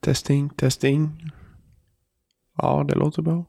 [0.00, 1.30] Testing, testing.
[2.56, 3.44] Ja, det låter bra.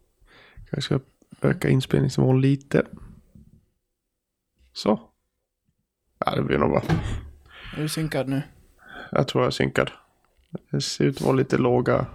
[0.71, 0.99] Jag ska
[1.41, 2.85] öka inspelningsnivån lite.
[4.73, 4.99] Så.
[6.25, 6.83] Ja, det blir nog bra.
[7.77, 8.41] Är du synkad nu?
[9.11, 9.91] Jag tror jag är synkad.
[10.71, 12.05] Det ser ut att vara lite låga,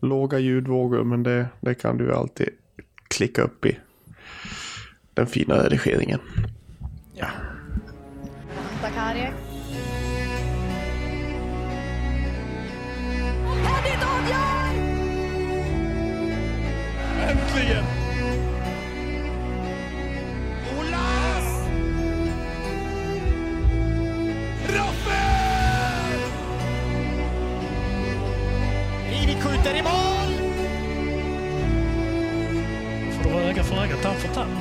[0.00, 2.48] låga ljudvågor, men det, det kan du alltid
[3.08, 3.78] klicka upp i
[5.14, 6.20] den fina redigeringen.
[7.14, 7.28] Ja.
[8.82, 9.39] Sakari.
[29.40, 30.30] Skjuter i mål!
[33.12, 34.56] Får du vara öga för öga, tand för tand.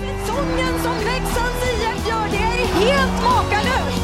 [0.00, 4.03] Säsongen som Leksands IF gör, det är helt makalöst!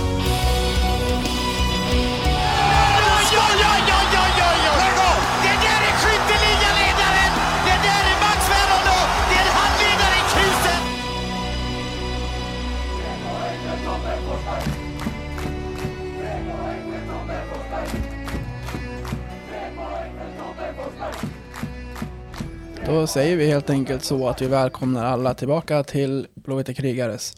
[22.90, 27.36] Då säger vi helt enkelt så att vi välkomnar alla tillbaka till Blåvita krigares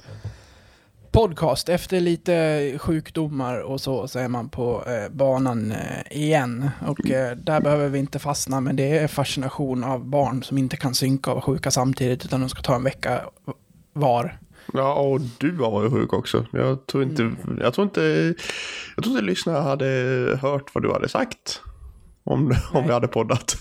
[1.11, 1.69] podcast.
[1.69, 6.71] Efter lite sjukdomar och så, så är man på eh, banan eh, igen.
[6.87, 10.77] Och eh, där behöver vi inte fastna, men det är fascination av barn som inte
[10.77, 13.21] kan synka och vara sjuka samtidigt, utan de ska ta en vecka
[13.93, 14.39] var.
[14.73, 16.47] Ja, och du har varit sjuk också.
[16.53, 17.31] Jag tror inte,
[17.61, 18.35] jag tror inte,
[18.97, 19.87] jag tror inte lyssnarna hade
[20.43, 21.61] hört vad du hade sagt.
[22.25, 22.83] Om, om Nej.
[22.87, 23.57] vi hade poddat.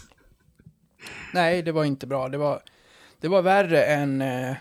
[1.33, 2.29] Nej, det var inte bra.
[2.29, 2.61] Det var,
[3.21, 4.55] det var värre än, eh,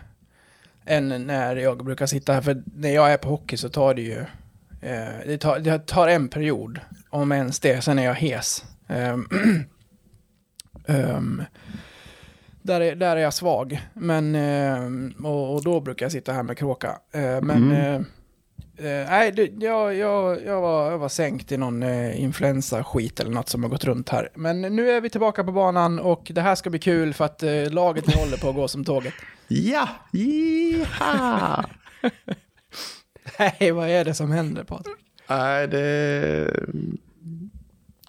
[0.85, 2.41] än när jag brukar sitta här.
[2.41, 4.19] För när jag är på hockey så tar det ju...
[4.83, 7.81] Eh, det, tar, det tar en period, om ens det.
[7.85, 8.65] Sen är jag hes.
[8.89, 9.29] Ehm,
[10.87, 11.43] ehm,
[12.63, 13.81] där, är, där är jag svag.
[13.95, 16.99] Men, ehm, och, och då brukar jag sitta här med kråka.
[17.13, 17.73] Eh, men...
[17.73, 18.01] eh, Eh,
[18.83, 23.49] nej, det, jag, jag, jag, var, jag var sänkt i någon eh, influensa-skit eller något
[23.49, 24.29] som har gått runt här.
[24.35, 27.43] Men nu är vi tillbaka på banan och det här ska bli kul för att
[27.43, 29.15] eh, laget håller på att gå som tåget.
[29.49, 31.65] Ja, jiha!
[33.39, 34.97] Nej, vad är det som händer Patrik?
[35.29, 36.67] Nej, det,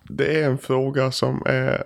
[0.04, 1.84] det är en fråga som är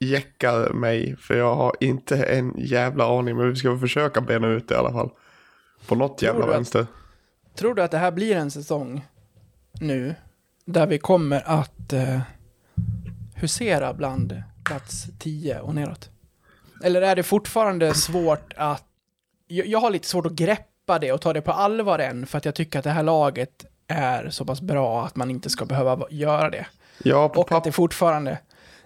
[0.00, 1.16] jäckar mig.
[1.16, 3.36] För jag har inte en jävla aning.
[3.36, 5.10] Men vi ska försöka bena ut det i alla fall.
[5.86, 6.86] På något jävla du att- vänster.
[7.54, 9.06] Tror du att det här blir en säsong
[9.72, 10.14] nu
[10.64, 12.20] där vi kommer att eh,
[13.34, 16.10] husera bland plats 10 och neråt?
[16.84, 18.84] Eller är det fortfarande svårt att...
[19.46, 22.38] Jag, jag har lite svårt att greppa det och ta det på allvar än för
[22.38, 25.64] att jag tycker att det här laget är så pass bra att man inte ska
[25.64, 26.66] behöva va- göra det.
[27.02, 28.38] Ja, Och att det fortfarande...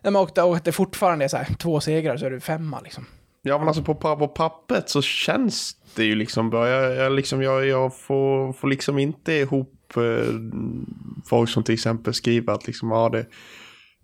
[0.03, 2.81] Nej, och, och att det fortfarande är så här, två segrar så är du femma
[2.81, 3.07] liksom
[3.47, 6.69] ja, men alltså på, på pappret så känns det ju liksom bra.
[6.69, 10.35] Jag, jag, liksom, jag, jag får, får liksom inte ihop eh,
[11.25, 13.27] folk som till exempel skriver att liksom, ja, det,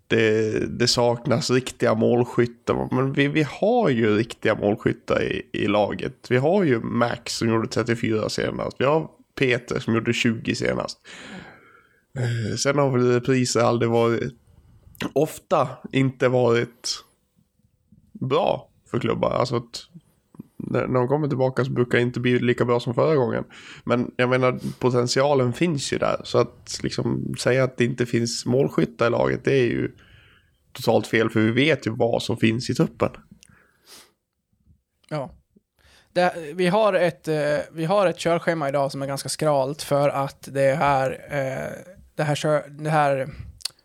[0.07, 2.95] det, det saknas riktiga målskyttar.
[2.95, 6.15] Men vi, vi har ju riktiga målskyttar i, i laget.
[6.29, 8.75] Vi har ju Max som gjorde 34 senast.
[8.79, 9.07] Vi har
[9.39, 10.97] Peter som gjorde 20 senast.
[12.17, 14.33] Eh, Sen har väl repriser aldrig varit,
[15.13, 17.03] ofta inte varit
[18.11, 19.31] bra för klubbar.
[19.31, 19.87] Alltså att
[20.57, 23.43] när de kommer tillbaka så brukar det inte bli lika bra som förra gången.
[23.83, 26.21] Men jag menar, potentialen finns ju där.
[26.23, 29.91] Så att liksom säga att det inte finns målskyttar i laget, det är ju
[30.71, 31.29] totalt fel.
[31.29, 33.09] För vi vet ju vad som finns i truppen.
[35.09, 35.31] Ja.
[36.13, 40.09] Det, vi, har ett, eh, vi har ett körschema idag som är ganska skralt för
[40.09, 43.29] att det här, eh, det här, det här,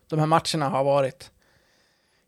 [0.08, 1.30] de här matcherna har varit,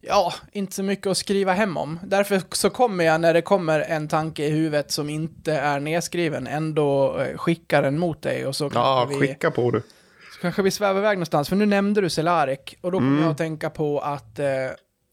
[0.01, 1.99] ja, inte så mycket att skriva hem om.
[2.05, 6.47] Därför så kommer jag när det kommer en tanke i huvudet som inte är nedskriven
[6.47, 9.83] ändå eh, skicka den mot dig och så Ja, vi, skicka på du.
[10.35, 11.49] så kanske vi svävar iväg någonstans.
[11.49, 14.47] För nu nämnde du Cehlarik och då kommer jag att tänka på att eh,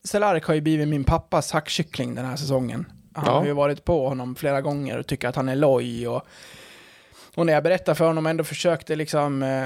[0.07, 2.86] Cehlarik har ju blivit min pappas hackkyckling den här säsongen.
[3.13, 3.31] Han Ja.
[3.31, 6.22] har ju varit på honom flera gånger och tycker att han är loj och,
[7.36, 9.66] och när jag berättade för honom ändå försökte liksom eh,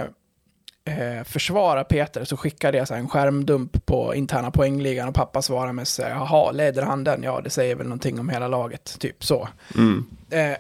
[0.86, 5.74] eh, försvara Peter så skickade jag så en skärmdump på interna poängligan och pappa svarade
[5.74, 7.24] med så här, jaha, leder han den?
[7.24, 9.50] Ja, det säger väl någonting om hela laget, typ så.
[9.78, 10.06] Mm.
[10.30, 10.58] Eh,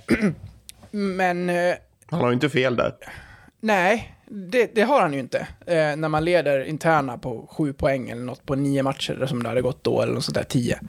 [0.91, 1.75] men eh,
[2.05, 2.93] Han har ju inte fel där.
[3.59, 5.47] Nej, det, det har han ju inte.
[5.65, 9.49] Eh, när man leder interna på sju poäng eller något på nio matcher som det
[9.49, 10.79] hade gått då, eller något sånt där tio.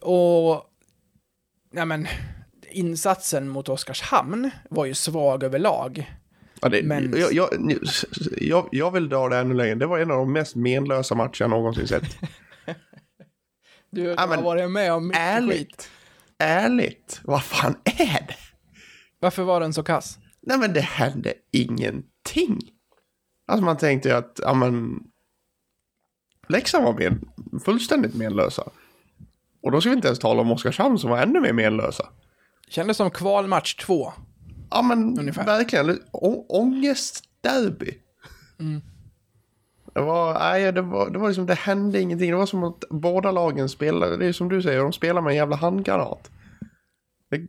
[0.00, 0.62] Och,
[1.74, 2.06] ja men,
[2.70, 6.10] insatsen mot Oskarshamn var ju svag överlag.
[6.60, 7.48] Ja, det, Men- jag, jag,
[8.40, 9.74] jag, jag vill dra det ännu längre.
[9.74, 12.04] Det var en av de mest menlösa matcher jag någonsin sett.
[13.90, 15.28] Du Ja, har men varit med om mycket skit.
[15.32, 15.90] Ärligt.
[16.38, 17.20] Ärligt.
[17.24, 18.36] Vad fan är det?
[19.18, 20.18] Varför var den så kass?
[20.42, 22.58] Nej men det hände ingenting.
[23.46, 25.00] Alltså man tänkte ju att, ja men...
[26.48, 27.18] Leksand var med,
[27.64, 28.68] fullständigt menlösa.
[29.62, 32.08] Och då ska vi inte ens tala om Oskarshamn som var ännu mer menlösa.
[32.68, 34.12] Kändes som kvalmatch två.
[34.74, 35.44] Ja men Ungefär.
[35.46, 37.98] verkligen, å- ångestderby.
[39.94, 42.30] Det var, nej, det var, det var liksom, det hände ingenting.
[42.30, 45.30] Det var som att båda lagen spelade, det är som du säger, de spelar med
[45.30, 46.30] en jävla handgranat.
[47.30, 47.38] Det...
[47.38, 47.48] Nej,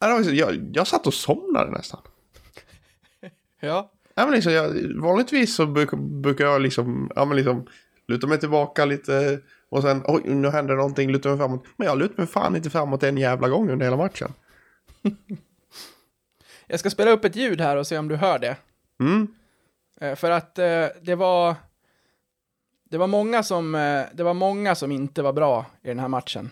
[0.00, 2.00] det var liksom, jag, jag satt och somnade nästan.
[3.60, 3.90] Ja.
[4.14, 7.66] Ja, men liksom, jag, vanligtvis så brukar, brukar jag liksom, ja, men liksom
[8.06, 11.64] luta mig tillbaka lite och sen oj, nu händer någonting, luta mig framåt.
[11.76, 14.32] Men jag lutar mig fan inte framåt en jävla gång under hela matchen.
[16.66, 18.56] Jag ska spela upp ett ljud här och se om du hör det.
[19.00, 19.34] Mm.
[20.00, 21.54] Eh, För att eh, det var...
[22.90, 26.08] Det var, många som, eh, det var många som inte var bra i den här
[26.08, 26.50] matchen.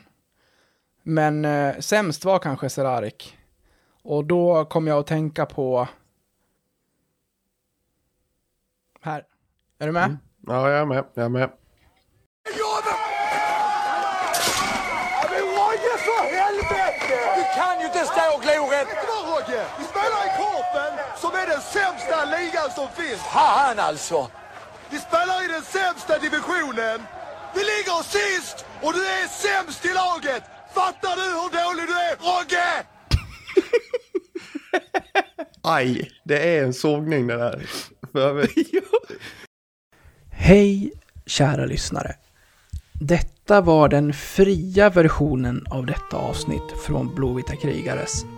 [1.02, 3.38] Men eh, sämst var kanske Serarik.
[4.02, 5.88] Och då kom jag att tänka på...
[9.00, 9.24] Här.
[9.78, 10.16] Är du med?
[10.46, 11.50] Ja, jag är med, jag är med.
[15.30, 17.18] Men Rogge för helvete!
[17.36, 18.70] Du kan ju inte stå och glo
[19.36, 23.20] Rogge, vi spelar i Korpen som är den sämsta ligan som finns.
[23.20, 24.30] Fan alltså!
[24.90, 27.00] Vi spelar i den sämsta divisionen.
[27.54, 30.42] Vi ligger sist och du är sämst i laget.
[30.74, 32.86] Fattar du hur dålig du är, Rogge?
[35.62, 37.68] Aj, det är en sågning det där.
[40.30, 40.92] Hej,
[41.26, 42.14] kära lyssnare.
[43.00, 48.24] Detta var den fria versionen av detta avsnitt från Blåvita krigares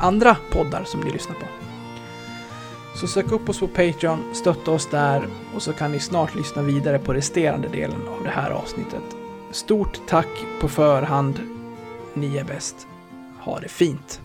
[0.00, 1.46] andra poddar som ni lyssnar på.
[2.94, 6.62] Så sök upp oss på Patreon, stötta oss där och så kan ni snart lyssna
[6.62, 9.02] vidare på resterande delen av det här avsnittet.
[9.50, 10.28] Stort tack
[10.60, 11.40] på förhand.
[12.14, 12.86] Ni är bäst.
[13.40, 14.20] Ha det fint.